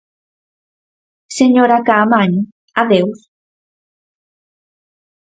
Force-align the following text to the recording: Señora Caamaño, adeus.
Señora 1.37 1.77
Caamaño, 1.87 2.41
adeus. 2.81 3.19